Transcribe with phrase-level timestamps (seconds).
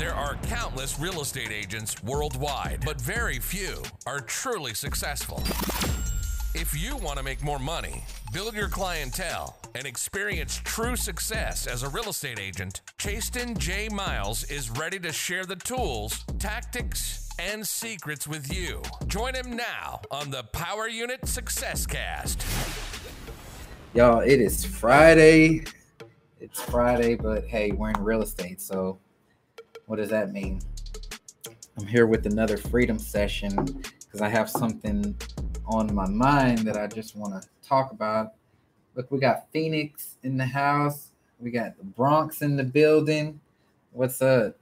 [0.00, 5.42] There are countless real estate agents worldwide, but very few are truly successful.
[6.58, 8.02] If you want to make more money,
[8.32, 13.90] build your clientele, and experience true success as a real estate agent, Chastin J.
[13.90, 18.80] Miles is ready to share the tools, tactics, and secrets with you.
[19.06, 22.42] Join him now on the Power Unit Success Cast.
[23.92, 25.64] Y'all, it is Friday.
[26.40, 28.62] It's Friday, but hey, we're in real estate.
[28.62, 28.98] So,
[29.90, 30.60] what does that mean?
[31.76, 35.16] I'm here with another freedom session because I have something
[35.66, 38.34] on my mind that I just want to talk about.
[38.94, 43.40] Look, we got Phoenix in the house, we got the Bronx in the building.
[43.90, 44.56] What's up?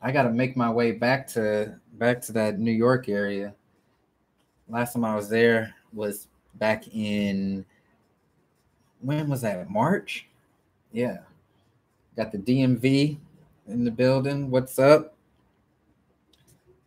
[0.00, 3.56] I got to make my way back to back to that New York area.
[4.68, 7.66] Last time I was there was back in
[9.00, 9.68] when was that?
[9.68, 10.28] March?
[10.92, 11.18] Yeah.
[12.16, 13.18] Got the DMV
[13.68, 14.50] in the building.
[14.50, 15.14] What's up?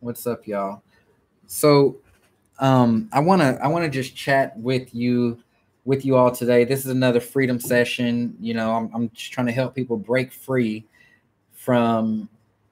[0.00, 0.82] What's up, y'all?
[1.46, 1.96] So
[2.58, 5.38] um I want to I want to just chat with you
[5.84, 6.64] with you all today.
[6.64, 8.36] This is another freedom session.
[8.40, 10.86] You know, I'm I'm just trying to help people break free
[11.52, 12.28] from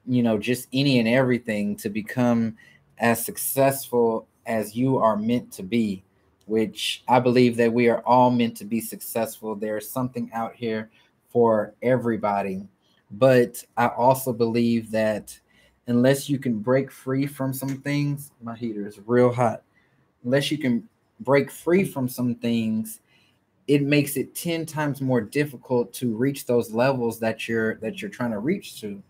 [0.07, 2.57] you know just any and everything to become
[2.97, 6.03] as successful as you are meant to be
[6.47, 10.89] which i believe that we are all meant to be successful there's something out here
[11.29, 12.67] for everybody
[13.11, 15.37] but i also believe that
[15.87, 19.63] unless you can break free from some things my heater is real hot
[20.23, 20.87] unless you can
[21.21, 22.99] break free from some things
[23.67, 28.11] it makes it 10 times more difficult to reach those levels that you're that you're
[28.11, 29.01] trying to reach to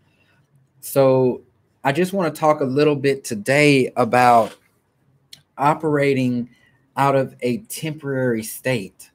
[0.80, 1.42] so
[1.84, 4.56] I just want to talk a little bit today about
[5.56, 6.50] operating
[6.96, 9.10] out of a temporary state.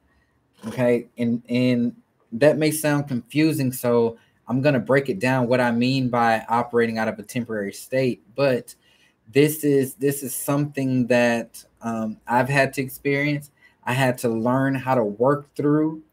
[0.67, 1.07] Okay.
[1.17, 1.95] And and
[2.31, 3.71] that may sound confusing.
[3.71, 7.23] So I'm going to break it down what I mean by operating out of a
[7.23, 8.21] temporary state.
[8.35, 8.75] But
[9.31, 13.51] this is this is something that um, I've had to experience.
[13.83, 16.03] I had to learn how to work through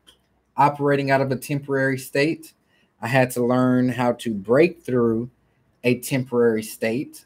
[0.56, 2.52] operating out of a temporary state.
[3.00, 5.30] I had to learn how to break through
[5.84, 7.24] a temporary state,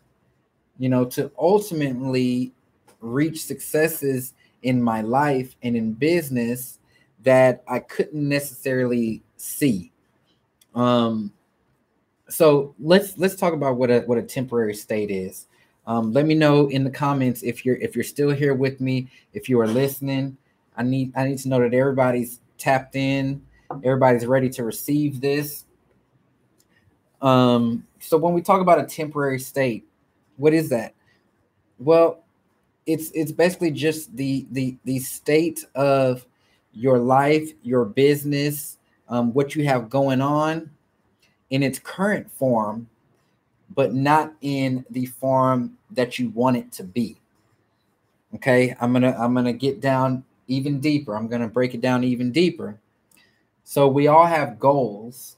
[0.78, 2.52] you know, to ultimately
[3.00, 6.78] reach successes in my life and in business
[7.22, 9.92] that I couldn't necessarily see.
[10.76, 11.32] Um,
[12.28, 15.46] so let's let's talk about what a what a temporary state is.
[15.86, 19.08] Um, let me know in the comments if you're if you're still here with me,
[19.32, 20.36] if you are listening.
[20.76, 23.42] I need I need to know that everybody's tapped in,
[23.84, 25.64] everybody's ready to receive this.
[27.22, 29.86] Um, so when we talk about a temporary state,
[30.36, 30.94] what is that?
[31.78, 32.24] Well,
[32.84, 36.26] it's it's basically just the the the state of
[36.72, 38.75] your life, your business,
[39.08, 40.70] um, what you have going on
[41.50, 42.88] in its current form,
[43.74, 47.16] but not in the form that you want it to be.
[48.34, 51.16] Okay, I'm gonna I'm gonna get down even deeper.
[51.16, 52.78] I'm gonna break it down even deeper.
[53.64, 55.36] So we all have goals,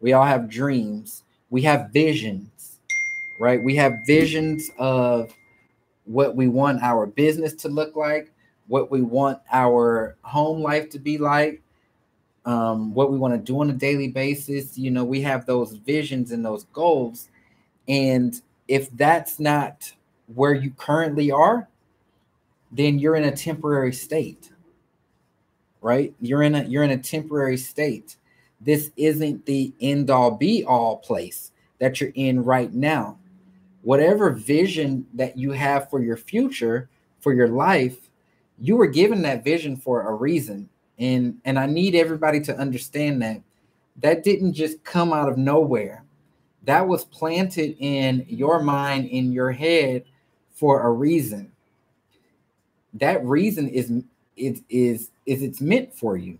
[0.00, 2.78] we all have dreams, we have visions,
[3.38, 3.62] right?
[3.62, 5.34] We have visions of
[6.04, 8.32] what we want our business to look like,
[8.66, 11.62] what we want our home life to be like,
[12.44, 14.76] um, what we want to do on a daily basis.
[14.76, 17.28] You know, we have those visions and those goals.
[17.88, 19.92] And if that's not
[20.34, 21.68] where you currently are,
[22.70, 24.50] then you're in a temporary state.
[25.80, 26.14] Right?
[26.20, 28.16] You're in a you're in a temporary state
[28.64, 33.18] this isn't the end all be all place that you're in right now.
[33.82, 36.88] Whatever vision that you have for your future,
[37.18, 38.08] for your life,
[38.60, 40.68] you were given that vision for a reason.
[40.98, 43.40] And and I need everybody to understand that
[43.96, 46.04] that didn't just come out of nowhere.
[46.64, 50.04] That was planted in your mind in your head
[50.52, 51.50] for a reason.
[52.94, 53.90] That reason is
[54.36, 56.38] is is is it's meant for you.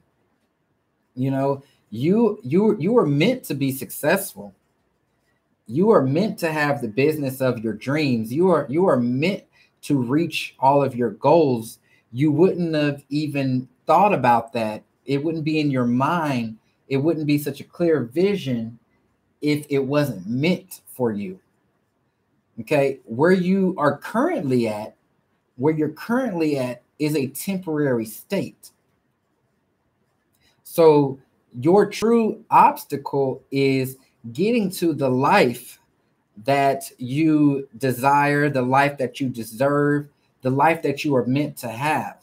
[1.14, 4.54] You know, you you you are meant to be successful
[5.66, 9.44] you are meant to have the business of your dreams you are you are meant
[9.80, 11.78] to reach all of your goals
[12.12, 14.82] you wouldn't have even thought about that.
[15.06, 16.58] It wouldn't be in your mind.
[16.88, 18.78] It wouldn't be such a clear vision
[19.40, 21.40] if it wasn't meant for you.
[22.60, 23.00] Okay?
[23.04, 24.94] Where you are currently at
[25.56, 28.70] where you're currently at is a temporary state.
[30.64, 31.18] So
[31.60, 33.96] your true obstacle is
[34.32, 35.78] getting to the life
[36.44, 40.08] that you desire, the life that you deserve,
[40.42, 42.22] the life that you are meant to have.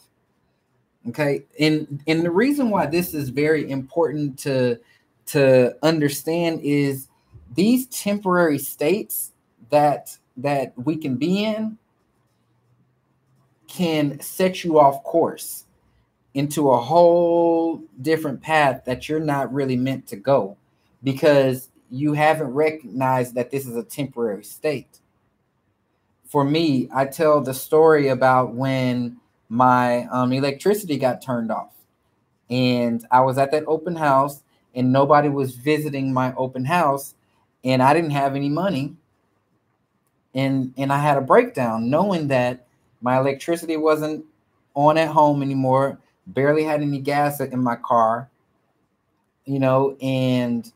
[1.08, 1.44] Okay.
[1.58, 4.78] And and the reason why this is very important to
[5.26, 7.08] to understand is
[7.54, 9.32] these temporary states
[9.70, 11.78] that that we can be in
[13.66, 15.64] can set you off course
[16.34, 20.56] into a whole different path that you're not really meant to go
[21.02, 24.98] because you haven't recognized that this is a temporary state.
[26.30, 29.18] For me, I tell the story about when
[29.50, 31.72] my um, electricity got turned off.
[32.50, 34.42] And I was at that open house
[34.74, 37.14] and nobody was visiting my open house
[37.64, 38.96] and I didn't have any money.
[40.34, 42.66] And and I had a breakdown knowing that
[43.02, 44.24] my electricity wasn't
[44.76, 45.98] on at home anymore
[46.28, 48.30] barely had any gas in my car
[49.44, 50.72] you know and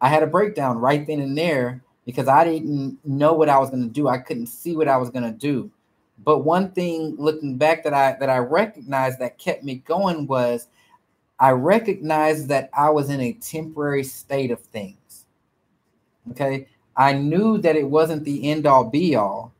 [0.00, 3.70] I had a breakdown right then and there because I didn't know what I was
[3.70, 5.70] going to do I couldn't see what I was going to do
[6.22, 10.68] but one thing looking back that I that I recognized that kept me going was
[11.38, 15.26] I recognized that I was in a temporary state of things.
[16.30, 16.68] Okay.
[16.96, 19.52] I knew that it wasn't the end all be all.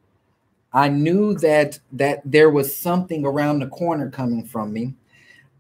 [0.73, 4.95] I knew that that there was something around the corner coming from me.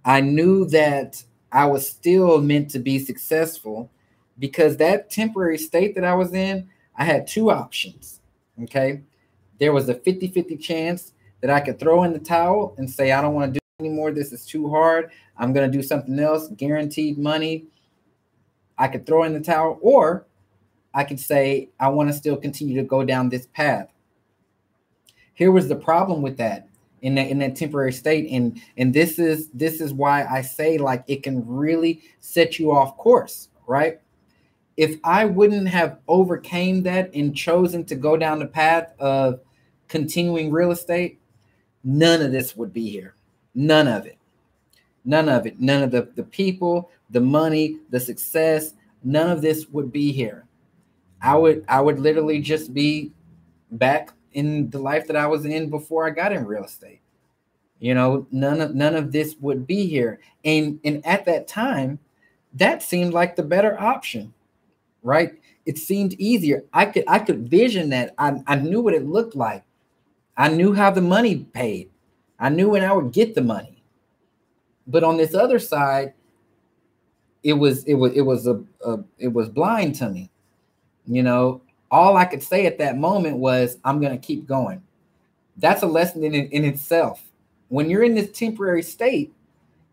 [0.04, 3.90] I knew that I was still meant to be successful
[4.38, 8.20] because that temporary state that I was in, I had two options.
[8.62, 9.02] Okay.
[9.58, 13.12] There was a 50 50 chance that I could throw in the towel and say,
[13.12, 14.12] I don't want to do anymore.
[14.12, 15.10] This is too hard.
[15.36, 17.66] I'm going to do something else, guaranteed money.
[18.78, 20.26] I could throw in the towel, or
[20.92, 23.92] I could say, I want to still continue to go down this path.
[25.34, 26.68] Here was the problem with that
[27.04, 30.78] in that in that temporary state and and this is this is why i say
[30.78, 34.00] like it can really set you off course right
[34.76, 39.40] if i wouldn't have overcame that and chosen to go down the path of
[39.88, 41.18] continuing real estate
[41.84, 43.14] none of this would be here.
[43.54, 44.18] None of it.
[45.04, 45.60] None of it.
[45.60, 48.72] None of the the people the money the success
[49.04, 50.46] none of this would be here.
[51.20, 53.12] I would i would literally just be
[53.70, 57.00] back in the life that I was in before I got in real estate.
[57.78, 60.20] You know, none of none of this would be here.
[60.44, 61.98] And and at that time,
[62.54, 64.32] that seemed like the better option,
[65.04, 65.32] right?
[65.66, 66.64] It seemed easier.
[66.72, 68.14] I could I could vision that.
[68.18, 69.62] I, I knew what it looked like.
[70.36, 71.90] I knew how the money paid.
[72.40, 73.84] I knew when I would get the money.
[74.88, 76.14] But on this other side,
[77.44, 80.30] it was it was it was a, a it was blind to me.
[81.06, 84.82] You know, all I could say at that moment was, I'm to keep going.
[85.58, 87.22] That's a lesson in, in itself.
[87.68, 89.32] When you're in this temporary state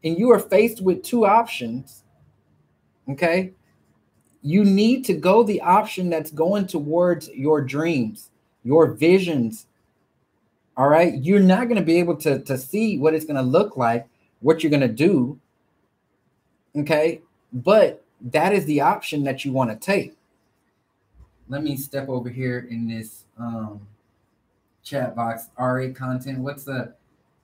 [0.03, 2.03] and you are faced with two options,
[3.09, 3.51] okay,
[4.41, 8.29] you need to go the option that's going towards your dreams,
[8.63, 9.67] your visions.
[10.77, 11.21] All right.
[11.21, 14.07] You're not going to be able to, to see what it's going to look like,
[14.39, 15.39] what you're going to do.
[16.75, 17.21] Okay.
[17.53, 20.15] But that is the option that you want to take
[21.51, 23.85] let me step over here in this um,
[24.83, 25.49] chat box.
[25.59, 26.39] RA content.
[26.39, 26.93] What's the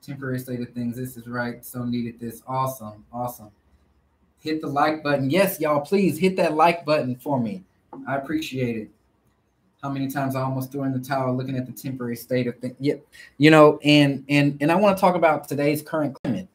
[0.00, 0.96] temporary state of things?
[0.96, 1.62] This is right.
[1.62, 2.42] So needed this.
[2.48, 3.04] Awesome.
[3.12, 3.50] Awesome.
[4.40, 5.30] Hit the like button.
[5.30, 7.64] Yes, y'all, please hit that like button for me.
[8.06, 8.90] I appreciate it.
[9.82, 12.58] How many times I almost threw in the towel looking at the temporary state of
[12.58, 12.74] things.
[12.80, 12.94] Yeah,
[13.38, 16.48] you know, and and and I want to talk about today's current climate,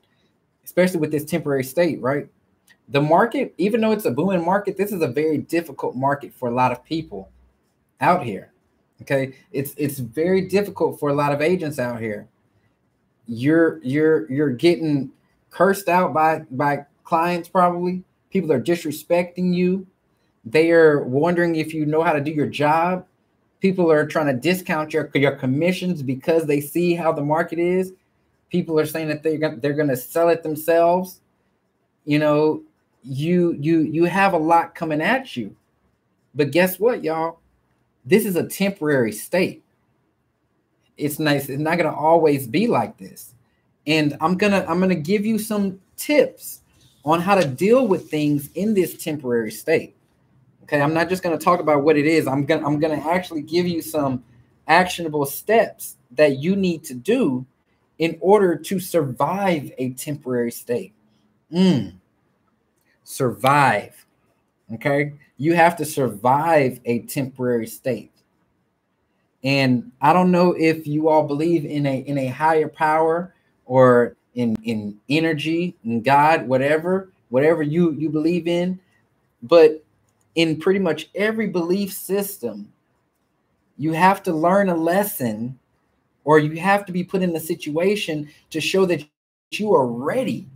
[0.66, 2.28] especially with this temporary state, right?
[2.90, 6.50] The market, even though it's a booming market, this is a very difficult market for
[6.50, 7.30] a lot of people
[8.02, 8.52] out here.
[9.02, 12.28] Okay, it's it's very difficult for a lot of agents out here.
[13.26, 15.12] You're you're you're getting
[15.50, 18.04] cursed out by by clients probably.
[18.30, 19.86] People are disrespecting you.
[20.46, 23.06] They are wondering if you know how to do your job.
[23.60, 27.94] People are trying to discount your your commissions because they see how the market is.
[28.50, 31.22] People are saying that they're gonna, they're going to sell it themselves.
[32.06, 32.64] You know,
[33.04, 35.56] you you you have a lot coming at you.
[36.36, 37.40] But guess what, y'all?
[38.06, 39.64] this is a temporary state.
[40.98, 41.50] It's nice.
[41.50, 43.34] It's not going to always be like this.
[43.88, 46.62] And I'm to I'm to give you some tips
[47.06, 49.96] on how to deal with things in this temporary state.
[50.64, 52.28] Okay, I'm not just going to talk about what it is.
[52.28, 54.24] I'm going I'm going to actually give you some
[54.68, 57.46] actionable steps that you need to do
[58.00, 60.94] in order to survive a temporary state.
[61.52, 61.96] Mm.
[63.04, 64.06] Survive.
[64.74, 65.14] Okay.
[65.38, 68.12] You have to survive a temporary state.
[69.44, 74.16] And I don't know if you all believe in a in a higher power or
[74.36, 78.80] in in energy, in God, whatever, whatever you you believe in,
[79.42, 79.84] but
[80.36, 82.72] in pretty much every belief system,
[83.78, 85.60] you have to learn a lesson
[86.24, 89.06] or you have to be put in a situation to show that
[89.52, 90.48] you are ready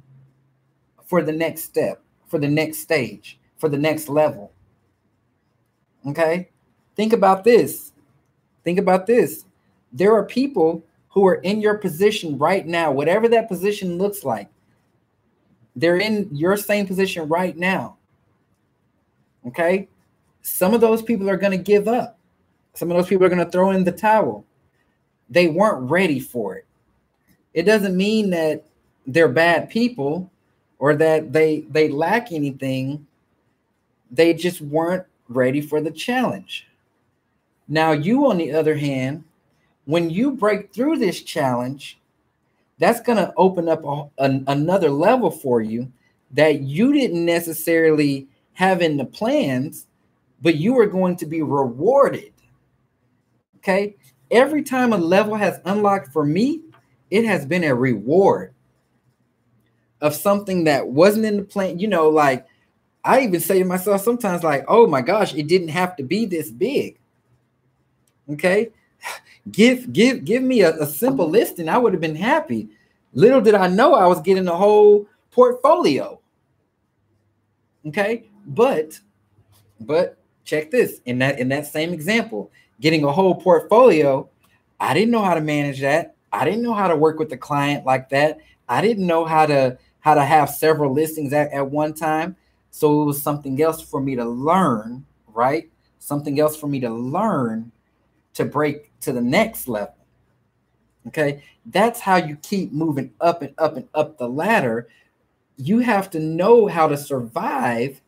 [1.06, 4.52] for the next step, for the next stage, for the next level.
[6.08, 6.50] Okay?
[6.96, 7.92] Think about this.
[8.64, 9.46] Think about this.
[9.94, 10.84] There are people
[11.18, 14.48] who are in your position right now, whatever that position looks like.
[15.76, 17.98] They're in your same position right now.
[19.48, 19.88] Okay?
[20.44, 22.20] Some of those people are going to give up.
[22.76, 24.46] Some of those people are going to throw in the towel.
[25.28, 26.68] They weren't ready for it.
[27.56, 28.66] It doesn't mean that
[29.08, 30.30] they're bad people
[30.78, 33.08] or that they they lack anything.
[34.12, 36.68] They just weren't ready for the challenge.
[37.68, 39.24] Now, you, on the other hand,
[39.88, 41.98] when you break through this challenge,
[42.78, 45.92] that's going to open up a, an, another level for you
[46.32, 49.88] that you didn't necessarily have in the plans,
[50.42, 52.34] but you are going to be rewarded.
[53.58, 53.96] Okay.
[54.30, 56.62] Every time a level has unlocked for me,
[57.10, 58.54] it has been a reward
[60.02, 61.80] of something that wasn't in the plan.
[61.80, 62.46] You know, like
[63.06, 66.26] I even say to myself sometimes, like, oh my gosh, it didn't have to be
[66.26, 67.00] this big.
[68.30, 68.72] Okay.
[69.52, 71.70] Give give give me a, a simple listing.
[71.70, 72.70] I would have been happy.
[73.14, 76.20] Little did I know I was getting a whole portfolio.
[77.86, 79.00] Okay, but
[79.80, 82.52] but check this in that in that same example,
[82.82, 84.30] getting a whole portfolio,
[84.80, 86.16] I didn't know how to manage that.
[86.34, 88.40] I didn't know how to work with the client like that.
[88.68, 92.36] I didn't know how to how to have several listings at, at one time.
[92.72, 95.70] So it was something else for me to learn, right?
[96.00, 97.72] Something else for me to learn
[98.34, 99.96] to break to the next level.
[101.08, 104.88] Okay, that's how you keep moving up and up and up the ladder.
[105.56, 108.02] You have to know how to survive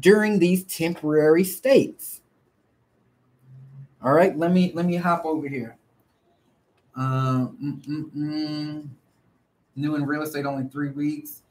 [0.00, 2.22] during these temporary states.
[4.02, 5.76] All right, let me let me hop over here.
[6.96, 8.88] Uh, mm, mm, mm.
[9.74, 11.42] New in real estate, only three weeks.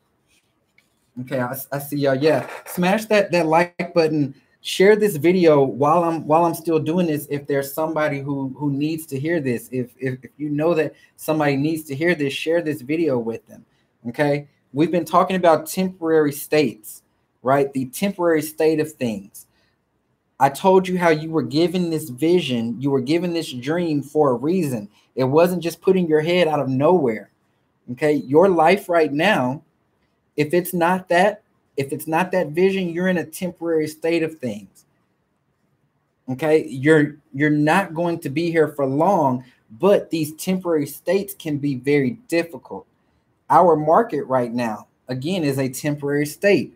[1.22, 2.16] Okay, I, I see y'all.
[2.16, 4.34] Yeah, smash that that like button
[4.66, 7.28] share this video while I'm while I'm still doing this.
[7.30, 10.96] If there's somebody who who needs to hear this, if if, if you know that
[11.18, 13.64] somebody needs to hear this, share this video with them.
[14.10, 17.04] Okay, we've been talking about temporary states,
[17.44, 17.72] right?
[17.74, 19.46] The temporary state of things.
[20.40, 24.32] I told you how you were given this vision, you were given this dream for
[24.32, 24.90] a reason.
[25.16, 27.30] It wasn't just putting your head out of nowhere.
[27.92, 29.62] Okay, your life right now,
[30.36, 31.44] if it's not that,
[31.78, 34.86] if it's not that vision, you're in a temporary state of things.
[36.28, 39.44] Okay, you're you're not going to be here for long,
[39.80, 42.88] but these temporary states can be very difficult.
[43.50, 46.74] Our market right now, again, is a temporary state.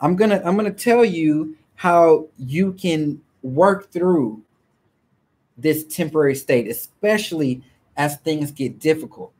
[0.00, 4.40] I'm gonna I'm gonna tell you how you can work through
[5.58, 7.62] this temporary state, especially
[7.96, 9.32] as things get difficult.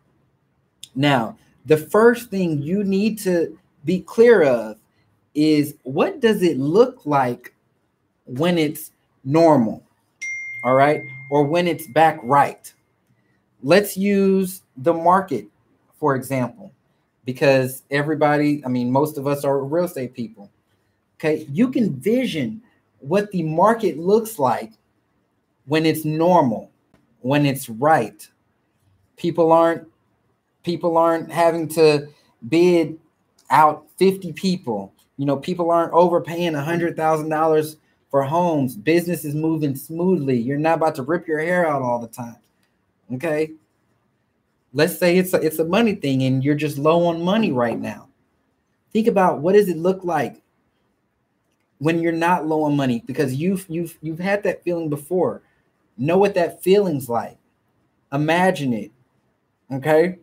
[0.95, 4.77] Now, the first thing you need to be clear of
[5.35, 7.55] is what does it look like
[8.27, 8.91] when it's
[9.25, 9.83] normal?
[10.65, 11.03] All right.
[11.31, 12.73] Or when it's back right.
[13.63, 15.47] Let's use the market,
[15.99, 16.73] for example,
[17.25, 20.51] because everybody, I mean, most of us are real estate people.
[21.19, 21.47] Okay.
[21.51, 22.63] You can vision
[22.99, 24.73] what the market looks like
[25.67, 26.71] when it's normal,
[27.21, 28.29] when it's right.
[29.17, 29.87] People aren't
[30.65, 32.09] people aren't having to
[32.49, 32.99] bid
[33.51, 34.93] out 50 people
[35.23, 37.77] you know, people aren't overpaying a hundred thousand dollars
[38.11, 38.75] for homes.
[38.75, 40.37] Business is moving smoothly.
[40.37, 42.39] You're not about to rip your hair out all the time.
[43.15, 43.53] Okay.
[44.73, 47.79] Let's say it's a, it's a money thing and you're just low on money right
[47.79, 48.09] now.
[48.93, 50.43] Think about what does it look like
[51.79, 55.43] when you're not low on money because you've you've you've had that feeling before.
[55.97, 57.39] Know what that feeling's like.
[58.13, 58.91] Imagine it.
[59.73, 60.19] Okay?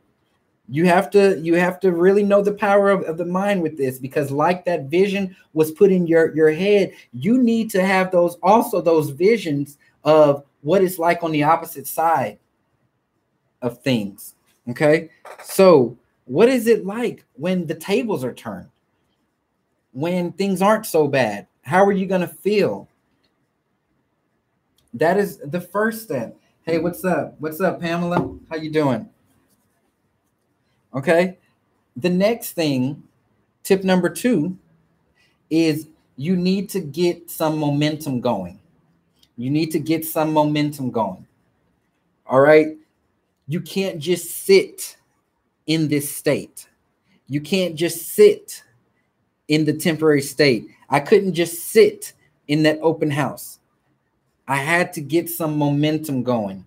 [0.71, 3.77] You have to you have to really know the power of, of the mind with
[3.77, 8.11] this because like that vision was put in your your head you need to have
[8.11, 12.37] those also those visions of what it's like on the opposite side
[13.61, 14.35] of things
[14.69, 15.09] okay?
[15.43, 18.69] So what is it like when the tables are turned?
[19.91, 22.87] When things aren't so bad how are you going to feel?
[24.93, 26.35] That is the first step.
[26.63, 27.35] Hey what's up?
[27.39, 28.37] What's up pamela?
[28.49, 29.09] How you doing
[30.93, 31.37] Okay.
[31.95, 33.03] The next thing,
[33.63, 34.57] tip number two,
[35.49, 38.59] is you need to get some momentum going.
[39.37, 41.25] You need to get some momentum going.
[42.25, 42.77] All right.
[43.47, 44.97] You can't just sit
[45.65, 46.67] in this state.
[47.27, 48.63] You can't just sit
[49.47, 50.67] in the temporary state.
[50.89, 52.13] I couldn't just sit
[52.47, 53.59] in that open house.
[54.47, 56.65] I had to get some momentum going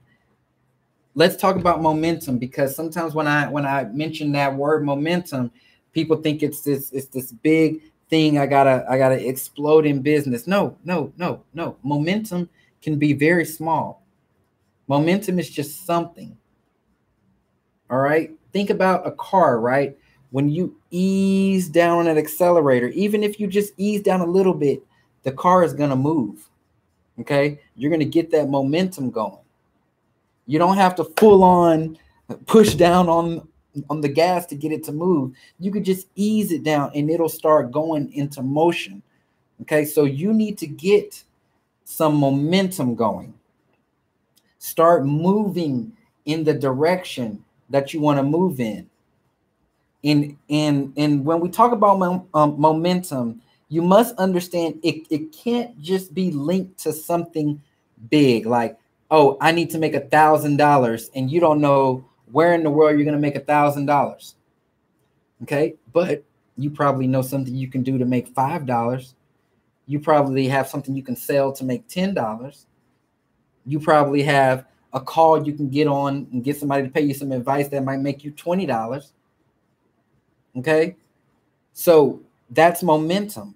[1.14, 5.50] let's talk about momentum because sometimes when I when I mention that word momentum,
[5.92, 8.36] people think it's this it's this big thing.
[8.36, 10.46] I gotta, I gotta explode in business.
[10.46, 11.78] No, no, no, no.
[11.82, 12.50] Momentum
[12.82, 14.04] can be very small.
[14.86, 16.36] Momentum is just something.
[17.88, 18.30] All right.
[18.52, 19.96] Think about a car, right?
[20.30, 24.54] When you ease down on an accelerator, even if you just ease down a little
[24.54, 24.82] bit,
[25.22, 26.50] the car is to move.
[27.18, 27.60] Okay.
[27.76, 29.41] You're to get that momentum going.
[30.52, 31.96] You don't have to full on
[32.44, 33.48] push down on
[33.88, 35.34] on the gas to get it to move.
[35.58, 39.02] You could just ease it down and it'll start going into motion.
[39.62, 39.86] Okay?
[39.86, 41.24] So you need to get
[41.84, 43.32] some momentum going.
[44.58, 48.90] Start moving in the direction that you want to move in.
[50.02, 53.40] In in and when we talk about um, momentum,
[53.70, 57.62] you must understand it, it can't just be linked to something
[58.10, 58.76] big like
[59.12, 62.70] oh i need to make a thousand dollars and you don't know where in the
[62.70, 64.34] world you're to make a thousand dollars.
[65.42, 66.24] Okay but
[66.56, 69.14] you probably know something you can do to make five dollars.
[69.86, 72.66] You probably have something you can sell to make ten dollars.
[73.66, 77.14] You probably have a call you can get on and get somebody to pay you
[77.14, 79.12] some advice that might make you twenty dollars.
[80.56, 80.96] Okay
[81.74, 83.54] so that's momentum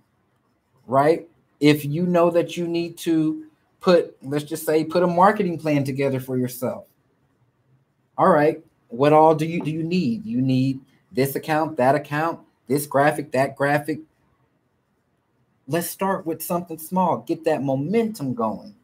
[0.87, 1.29] right?
[1.59, 3.47] If you know that you need to
[3.81, 6.87] put, let's just say, put a marketing plan together for yourself.
[8.19, 10.25] All right, what all do you do you need?
[10.25, 10.81] You need
[11.13, 14.01] this account, that account, this graphic, that graphic.
[15.69, 17.19] Let's start with something small.
[17.19, 18.75] Get that momentum going.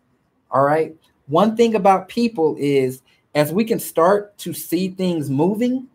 [0.50, 0.94] All right.
[1.26, 3.02] One thing about people is
[3.34, 5.86] as we can start to see things moving,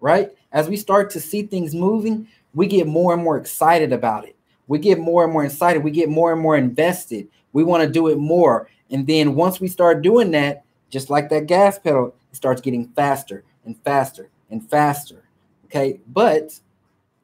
[0.00, 0.30] right?
[0.52, 4.37] As we start to see things moving, we get more and more excited about it
[4.68, 5.82] we get more and more excited.
[5.82, 7.28] We get more and more invested.
[7.52, 8.68] We want to do it more.
[8.90, 12.88] And then once we start doing that, just like that gas pedal, it starts getting
[12.88, 15.24] faster and faster and faster.
[15.64, 16.00] Okay.
[16.06, 16.58] But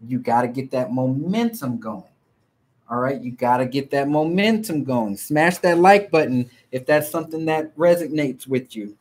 [0.07, 2.05] you got to get that momentum going.
[2.91, 3.21] All right.
[3.21, 5.17] You got to get that momentum going.
[5.17, 8.97] Smash that like button if that's something that resonates with you.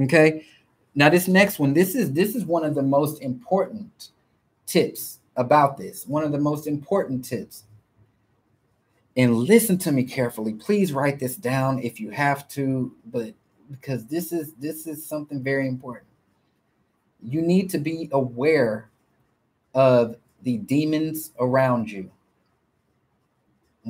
[0.00, 0.46] Okay.
[0.94, 4.10] Now this next one, this is this is one of the most important
[4.66, 6.06] tips about this.
[6.06, 7.64] One of the most important tips.
[9.16, 10.54] And listen to me carefully.
[10.54, 13.34] Please write this down if you have to, but
[13.70, 16.06] because this is this is something very important.
[17.22, 18.90] You need to be aware
[19.74, 22.10] of the demons around you.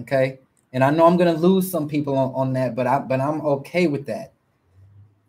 [0.00, 0.38] Okay?
[0.72, 3.20] And I know I'm going to lose some people on, on that, but I but
[3.20, 4.32] I'm okay with that.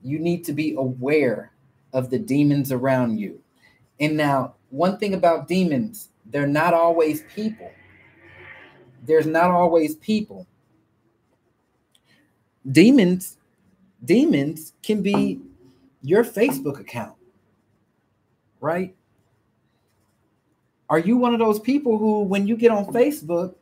[0.01, 1.51] You need to be aware
[1.93, 3.39] of the demons around you.
[3.99, 7.71] And now one thing about demons, they're not always people.
[9.05, 10.47] There's not always people.
[12.71, 13.37] Demons,
[14.03, 15.39] demons can be
[16.01, 17.13] your Facebook account,
[18.61, 18.95] right?
[20.89, 23.53] Are you one of those people who, when you get on Facebook,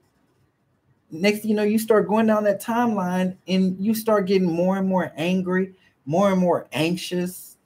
[1.11, 4.87] next you know, you start going down that timeline and you start getting more and
[4.87, 5.73] more angry,
[6.05, 7.57] more and more anxious.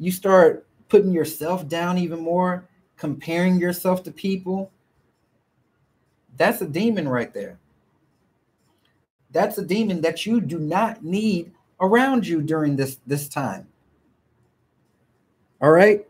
[0.00, 4.70] You start putting yourself down even more, comparing yourself to people,
[6.36, 7.58] that's a demon right there.
[9.30, 11.50] That's a demon that you do not need
[11.80, 13.66] around you during this this time.
[15.62, 16.06] All right?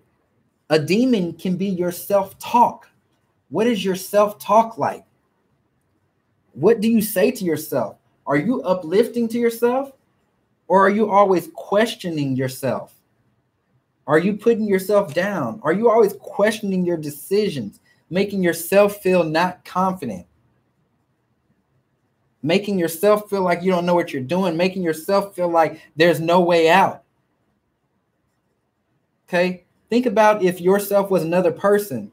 [0.68, 2.88] A demon can be your self-talk.
[3.50, 5.04] What is your self-talk like?
[6.54, 7.98] What do you say to yourself?
[8.26, 9.92] Are you uplifting to yourself
[10.66, 12.94] or are you always questioning yourself?
[14.06, 15.60] Are you putting yourself down?
[15.62, 20.26] Are you always questioning your decisions, making yourself feel not confident?
[22.42, 26.20] Making yourself feel like you don't know what you're doing, making yourself feel like there's
[26.20, 27.04] no way out.
[29.28, 29.64] Okay?
[29.88, 32.10] Think about if yourself was another person.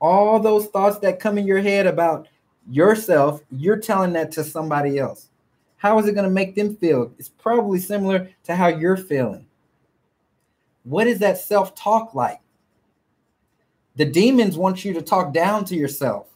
[0.00, 2.28] All those thoughts that come in your head about
[2.70, 5.28] yourself, you're telling that to somebody else.
[5.76, 7.12] How is it going to make them feel?
[7.18, 9.44] It's probably similar to how you're feeling.
[10.84, 12.40] What is that self talk like?
[13.96, 16.28] The demons want you to talk down to yourself.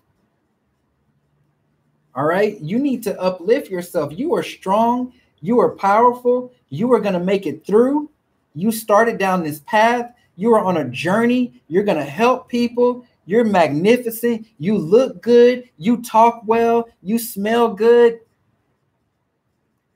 [2.14, 2.58] All right.
[2.60, 4.12] You need to uplift yourself.
[4.16, 5.12] You are strong.
[5.40, 6.52] You are powerful.
[6.70, 8.10] You are going to make it through.
[8.54, 10.12] You started down this path.
[10.36, 11.60] You are on a journey.
[11.68, 13.06] You're going to help people.
[13.26, 14.46] You're magnificent.
[14.58, 15.68] You look good.
[15.78, 16.88] You talk well.
[17.02, 18.20] You smell good.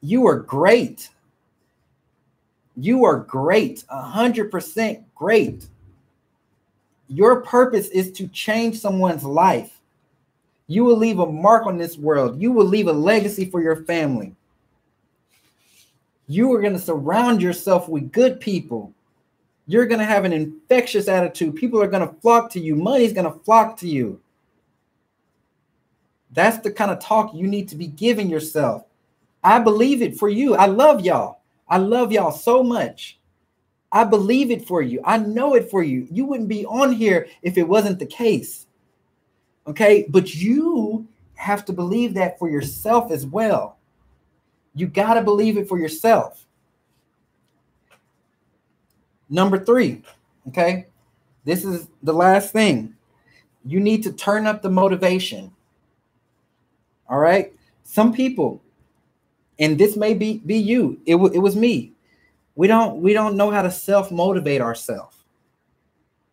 [0.02, 1.10] You are great.
[2.76, 5.66] You are great, 100% great.
[7.08, 9.80] Your purpose is to change someone's life.
[10.68, 12.40] You will leave a mark on this world.
[12.40, 14.36] You will leave a legacy for your family.
[16.28, 18.92] You are going to surround yourself with good people.
[19.66, 21.56] You're going to have an infectious attitude.
[21.56, 22.76] People are going to flock to you.
[22.76, 24.20] Money's going to flock to you.
[26.32, 28.84] That's the kind of talk you need to be giving yourself.
[29.42, 30.54] I believe it for you.
[30.54, 31.39] I love y'all.
[31.70, 33.18] I love y'all so much.
[33.92, 35.00] I believe it for you.
[35.04, 36.06] I know it for you.
[36.10, 38.66] You wouldn't be on here if it wasn't the case.
[39.66, 40.06] Okay.
[40.08, 43.78] But you have to believe that for yourself as well.
[44.74, 46.46] You got to believe it for yourself.
[49.28, 50.02] Number three.
[50.48, 50.86] Okay.
[51.44, 52.94] This is the last thing.
[53.64, 55.52] You need to turn up the motivation.
[57.08, 57.52] All right.
[57.82, 58.62] Some people,
[59.60, 61.00] and this may be be you.
[61.06, 61.92] It, w- it was me.
[62.56, 65.16] We don't we don't know how to self motivate ourselves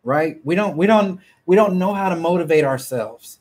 [0.03, 0.39] right?
[0.45, 3.39] We don't we don't we don't know how to motivate ourselves.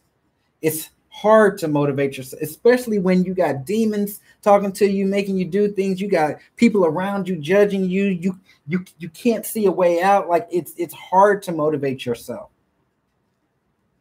[0.63, 5.47] It's hard to motivate yourself especially when you got demons talking to you making you
[5.47, 6.01] do things.
[6.01, 8.07] You got people around you judging you.
[8.07, 10.29] You you you can't see a way out.
[10.29, 12.51] Like it's it's hard to motivate yourself.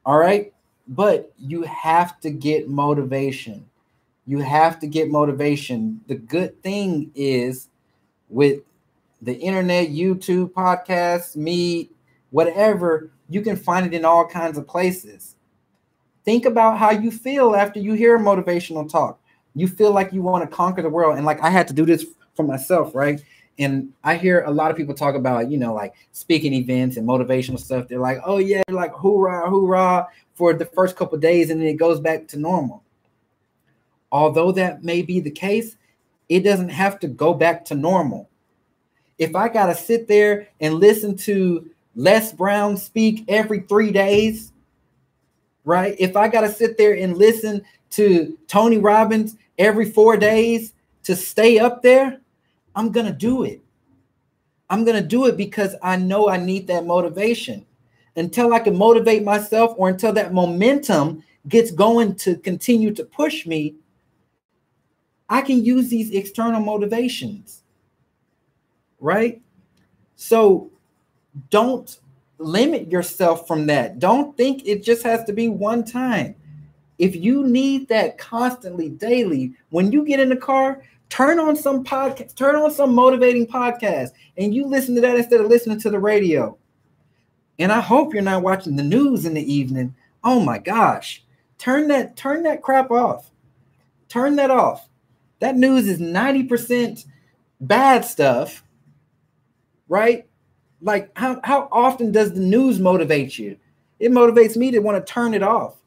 [0.05, 0.53] All right?
[0.87, 3.65] But you have to get motivation
[4.27, 7.69] you have to get motivation the good thing is
[8.29, 8.61] with
[9.21, 11.89] the internet, YouTube, podcasts, me,
[12.29, 15.35] whatever, you can find it in all kinds of places.
[16.23, 19.19] Think about how you feel after you hear a motivational talk.
[19.55, 21.17] You feel like you want to conquer the world.
[21.17, 23.21] And like I had to do this for myself, right?
[23.57, 27.07] And I hear a lot of people talk about, you know, like speaking events and
[27.07, 27.87] motivational stuff.
[27.87, 31.77] They're like, oh, yeah, like hoorah, hoorah for the first couple days, and then it
[31.77, 32.83] goes back to normal.
[34.11, 35.77] Although that may be the case,
[36.29, 38.29] it doesn't have to go back to normal
[39.17, 44.51] if I got to sit there and listen to Les Brown speak every three days,
[45.63, 45.95] right?
[45.97, 51.15] If I got to sit there and listen to Tony Robbins every four days to
[51.15, 52.19] stay up there,
[52.75, 53.61] I'm going to do it.
[54.69, 57.65] I'm going to do it because I know I need that motivation.
[58.17, 63.45] Until I can motivate myself or until that momentum gets going to continue to push
[63.45, 63.75] me,
[65.29, 67.63] I can use these external motivations
[68.99, 69.41] right?
[70.15, 70.71] So
[71.49, 71.99] don't
[72.37, 73.99] limit yourself from that.
[73.99, 76.35] Don't think it just has to be one time.
[76.97, 81.83] If you need that constantly, daily, when you get in the car, turn on some
[81.83, 85.89] podcast, turn on some motivating podcast, and you listen to that instead of listening to
[85.89, 86.57] the radio.
[87.59, 89.93] And I hope you're not watching the news in the evening.
[90.23, 91.23] Oh my gosh.
[91.57, 93.29] Turn that turn that crap off.
[94.09, 94.89] Turn that off.
[95.39, 97.05] That news is 90%
[97.59, 98.63] bad stuff
[99.87, 100.27] right?
[100.81, 103.57] Like how, how often does the news motivate you?
[103.99, 105.77] It motivates me to want to turn it off.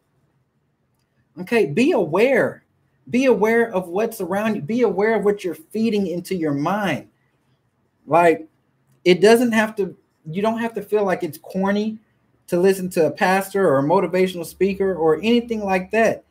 [1.40, 2.64] Okay, be aware.
[3.11, 4.62] Be aware of what's around you.
[4.62, 7.08] Be aware of what you're feeding into your mind.
[8.06, 8.46] Like
[9.04, 11.98] it doesn't have to, you don't have to feel like it's corny
[12.48, 16.24] to listen to a pastor or a motivational speaker or anything like that.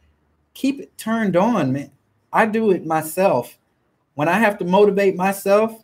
[0.55, 1.91] Keep it turned on, man.
[2.31, 3.57] I do it myself.
[4.15, 5.83] When I have to motivate myself,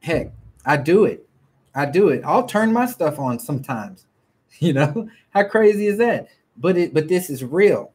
[0.00, 0.32] Heck,
[0.64, 1.28] I do it.
[1.74, 2.22] I do it.
[2.24, 4.04] I'll turn my stuff on sometimes.
[4.60, 6.30] You know, how crazy is that?
[6.56, 7.92] But it but this is real.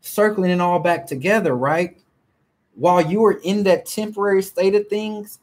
[0.00, 1.98] Circling it all back together, right?
[2.74, 5.40] While you are in that temporary state of things,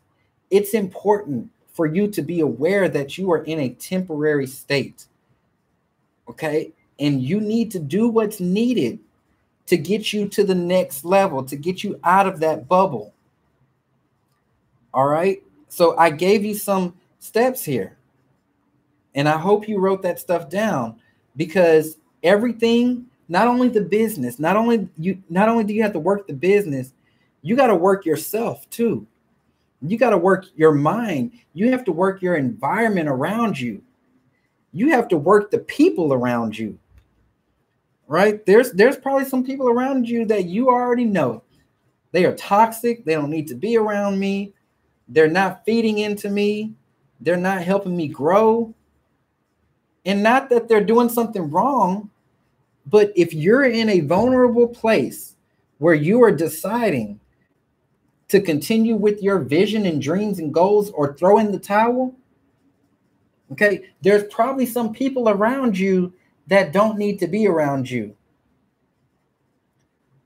[0.49, 5.05] it's important for you to be aware that you are in a temporary state.
[6.27, 6.71] Okay?
[6.97, 8.97] And you need to do what's needed
[9.67, 13.13] to get you to the next level, to get you out of that bubble.
[14.93, 15.43] All right?
[15.69, 17.97] So I gave you some steps here.
[19.13, 20.99] And I hope you wrote that stuff down
[21.35, 25.99] because everything, not only the business, not only you not only do you have to
[25.99, 26.93] work the business,
[27.41, 29.07] you got to work yourself too.
[29.81, 31.31] You got to work your mind.
[31.53, 33.81] You have to work your environment around you.
[34.71, 36.77] You have to work the people around you.
[38.07, 38.45] Right?
[38.45, 41.43] There's there's probably some people around you that you already know.
[42.11, 43.03] They are toxic.
[43.03, 44.53] They don't need to be around me.
[45.09, 46.73] They're not feeding into me.
[47.19, 48.73] They're not helping me grow.
[50.05, 52.09] And not that they're doing something wrong,
[52.85, 55.35] but if you're in a vulnerable place
[55.79, 57.19] where you are deciding
[58.29, 62.15] to continue with your vision and dreams and goals or throw in the towel,
[63.51, 66.13] okay, there's probably some people around you
[66.47, 68.15] that don't need to be around you.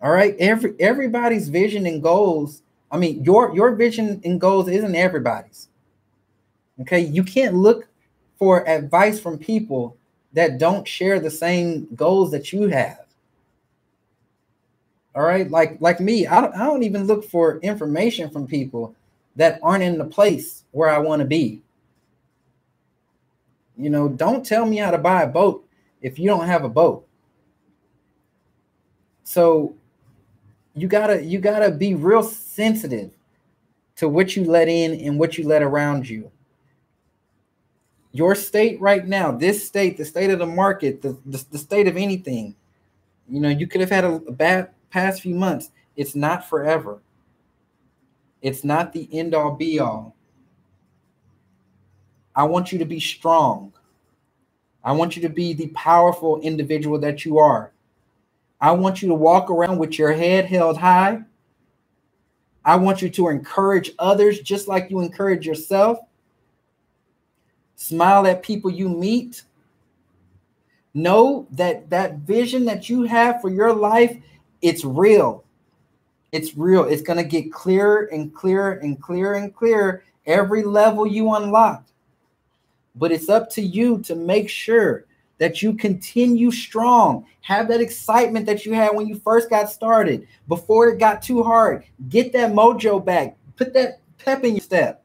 [0.02, 4.96] All right, every everybody's vision and goals I mean, your your vision and goals isn't
[4.96, 5.70] everybody's.
[6.82, 7.88] Okay, you can't look
[8.38, 9.96] for advice from people
[10.34, 13.06] that don't share the same goals that you have.
[15.16, 18.94] All right, like like me, I don't, I don't even look for information from people
[19.38, 21.62] that aren't in the place where I want to be.
[23.78, 25.66] You know, don't tell me how to buy a boat
[26.02, 27.08] if you don't have a boat.
[29.24, 29.76] So
[30.74, 33.12] you gotta you gotta be real sensitive
[33.98, 36.32] to what you let in and what you let around you.
[38.14, 41.88] Your state right now, this state, the state of the market, the, the, the state
[41.88, 42.56] of anything,
[43.30, 45.72] you know, you could have had a, a bad past few months.
[45.96, 47.00] It's not forever.
[48.42, 50.16] It's not the end all be all.
[52.36, 53.72] I want you to be strong.
[54.84, 57.72] I want you to be the powerful individual that you are.
[58.60, 61.22] I want you to walk around with your head held high.
[62.64, 66.00] I want you to encourage others just like you encourage yourself.
[67.76, 69.44] Smile at people you meet.
[70.94, 74.16] Know that that vision that you have for your life,
[74.62, 75.44] it's real.
[76.32, 76.84] It's real.
[76.84, 81.84] It's going to get clearer and clearer and clearer and clearer every level you unlock.
[82.96, 85.06] But it's up to you to make sure
[85.38, 87.26] that you continue strong.
[87.42, 91.42] Have that excitement that you had when you first got started before it got too
[91.42, 91.84] hard.
[92.10, 93.38] Get that mojo back.
[93.56, 95.04] Put that pep in your step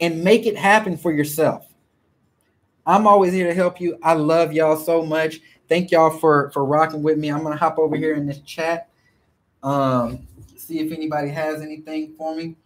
[0.00, 1.66] and make it happen for yourself.
[2.86, 3.98] I'm always here to help you.
[4.02, 5.40] I love y'all so much.
[5.68, 7.28] Thank y'all for for rocking with me.
[7.28, 8.88] I'm gonna hop over here in this chat,
[9.62, 12.56] um, see if anybody has anything for me.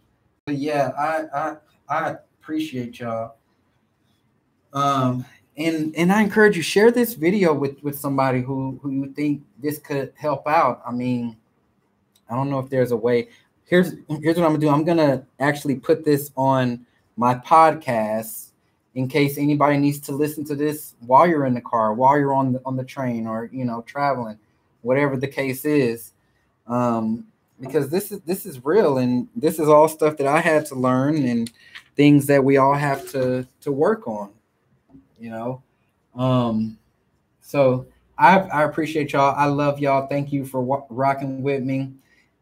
[0.45, 1.55] But yeah, I I
[1.89, 3.35] I appreciate y'all.
[4.73, 5.25] Um,
[5.57, 9.43] and and I encourage you share this video with with somebody who who you think
[9.61, 10.81] this could help out.
[10.85, 11.37] I mean,
[12.29, 13.29] I don't know if there's a way.
[13.65, 14.69] Here's here's what I'm gonna do.
[14.69, 16.85] I'm gonna actually put this on
[17.17, 18.49] my podcast
[18.95, 22.33] in case anybody needs to listen to this while you're in the car, while you're
[22.33, 24.39] on the on the train, or you know traveling,
[24.81, 26.13] whatever the case is.
[26.65, 27.27] Um,
[27.59, 30.75] because this is this is real, and this is all stuff that I had to
[30.75, 31.51] learn, and
[31.95, 34.31] things that we all have to to work on
[35.23, 35.63] you know.
[36.15, 36.77] Um,
[37.39, 39.33] so I I appreciate y'all.
[39.35, 40.07] I love y'all.
[40.07, 41.93] Thank you for rocking with me,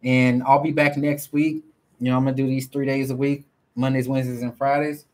[0.03, 1.63] and I'll be back next week.
[1.99, 5.05] You know, I'm gonna do these three days a week: Mondays, Wednesdays, and Fridays.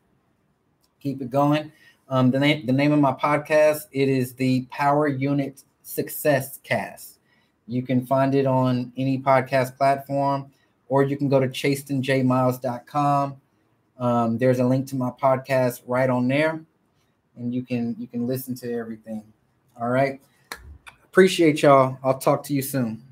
[1.00, 1.70] Keep it going.
[2.08, 7.18] Um, the name the name of my podcast it is the Power Unit Success Cast.
[7.66, 10.50] You can find it on any podcast platform,
[10.88, 13.36] or you can go to chastinjmiles.com.
[13.98, 16.64] Um, there's a link to my podcast right on there
[17.38, 19.24] and you can you can listen to everything.
[19.80, 20.20] All right.
[21.04, 21.98] Appreciate y'all.
[22.04, 23.02] I'll talk to you soon.